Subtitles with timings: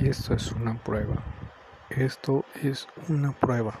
[0.00, 1.22] Esto es una prueba.
[1.90, 3.78] Esto es una prueba.